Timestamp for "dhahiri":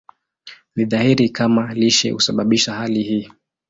0.85-1.29